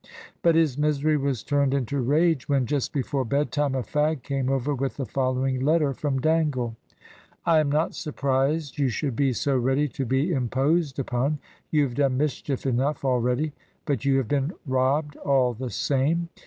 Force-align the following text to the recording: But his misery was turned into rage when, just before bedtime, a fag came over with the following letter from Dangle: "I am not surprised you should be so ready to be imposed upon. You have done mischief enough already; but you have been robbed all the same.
But 0.41 0.55
his 0.55 0.79
misery 0.79 1.15
was 1.15 1.43
turned 1.43 1.75
into 1.75 2.01
rage 2.01 2.49
when, 2.49 2.65
just 2.65 2.91
before 2.91 3.23
bedtime, 3.23 3.75
a 3.75 3.83
fag 3.83 4.23
came 4.23 4.49
over 4.49 4.73
with 4.73 4.97
the 4.97 5.05
following 5.05 5.59
letter 5.63 5.93
from 5.93 6.19
Dangle: 6.19 6.75
"I 7.45 7.59
am 7.59 7.71
not 7.71 7.93
surprised 7.93 8.79
you 8.79 8.89
should 8.89 9.15
be 9.15 9.31
so 9.31 9.55
ready 9.55 9.87
to 9.89 10.03
be 10.03 10.31
imposed 10.31 10.97
upon. 10.97 11.37
You 11.69 11.83
have 11.83 11.93
done 11.93 12.17
mischief 12.17 12.65
enough 12.65 13.05
already; 13.05 13.51
but 13.85 14.03
you 14.03 14.17
have 14.17 14.27
been 14.27 14.53
robbed 14.65 15.17
all 15.17 15.53
the 15.53 15.69
same. 15.69 16.29